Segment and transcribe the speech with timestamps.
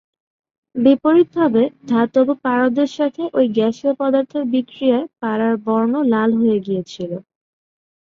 [0.75, 7.17] বিপরীতভাবে ধাতব পারদের সাথে ঐ গ্যাসীয় পদার্থের বিক্রিয়ায় পারার বর্ণ লাল হয়ে গিয়েছিলো।